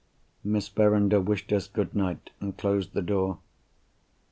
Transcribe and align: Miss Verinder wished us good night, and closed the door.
Miss 0.43 0.67
Verinder 0.67 1.19
wished 1.21 1.53
us 1.53 1.67
good 1.67 1.93
night, 1.93 2.31
and 2.39 2.57
closed 2.57 2.93
the 2.95 3.03
door. 3.03 3.37